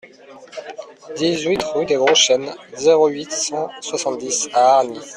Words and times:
dix-huit 1.15 1.61
rue 1.75 1.85
des 1.85 1.93
Gros 1.93 2.15
Chênes, 2.15 2.55
zéro 2.73 3.05
huit, 3.07 3.31
cent 3.31 3.69
soixante-dix 3.81 4.49
à 4.51 4.77
Hargnies 4.77 4.99